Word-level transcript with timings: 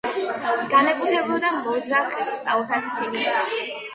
განეკუთვნებოდა 0.71 1.51
მოძრავ 1.67 2.09
დღესასწაულთა 2.13 2.81
ციკლს. 2.97 3.73